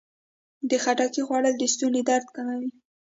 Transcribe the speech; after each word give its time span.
د 0.69 0.71
خټکي 0.83 1.21
خوړل 1.27 1.53
د 1.57 1.63
ستوني 1.73 2.01
درد 2.09 2.27
کموي. 2.35 2.71